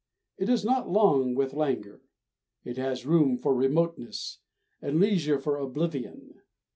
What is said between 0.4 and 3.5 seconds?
is not long with languor. It has room